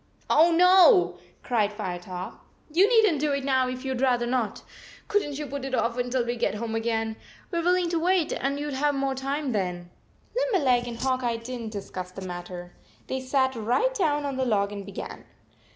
"Oh, 0.35 0.49
no," 0.51 1.19
cried 1.43 1.71
Firetop." 1.71 2.39
You 2.73 2.89
need 2.89 3.07
n 3.07 3.19
t 3.19 3.19
do 3.19 3.33
it 3.33 3.43
now 3.43 3.67
if 3.69 3.85
you 3.85 3.93
d 3.93 4.03
rather 4.03 4.25
not! 4.25 4.63
Couldn 5.07 5.29
t 5.33 5.37
you 5.37 5.45
put 5.45 5.63
it 5.63 5.75
off 5.75 5.95
until 5.95 6.25
we 6.25 6.37
get 6.37 6.55
home 6.55 6.73
again? 6.73 7.17
We 7.51 7.59
re 7.59 7.65
willing 7.65 7.87
to 7.89 7.99
wait, 7.99 8.31
and 8.33 8.59
you 8.59 8.71
d 8.71 8.77
have 8.77 8.95
more 8.95 9.13
time 9.13 9.51
then." 9.51 9.91
54 10.33 10.41
Limberleg 10.65 10.87
and 10.87 10.97
Hawk 10.97 11.21
Eye 11.21 11.37
did 11.37 11.61
n 11.61 11.61
t 11.69 11.77
discuss 11.77 12.09
the 12.09 12.21
matter. 12.25 12.73
They 13.05 13.21
sat 13.21 13.53
right 13.55 13.93
down 13.93 14.25
on 14.25 14.37
the 14.37 14.45
log 14.47 14.71
and 14.71 14.83
began. 14.87 15.23